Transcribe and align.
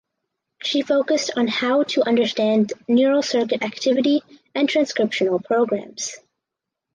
She 0.63 0.81
focussed 0.81 1.29
on 1.37 1.45
how 1.47 1.83
to 1.83 2.01
understand 2.01 2.73
neural 2.87 3.21
circuit 3.21 3.61
activity 3.61 4.23
and 4.55 4.67
transcriptional 4.67 5.45
programs. 5.45 6.15